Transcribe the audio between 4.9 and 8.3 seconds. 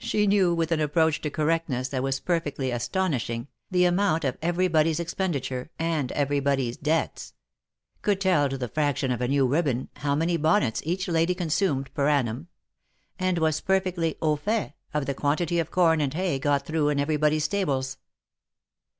expenditure, and every body's debts; could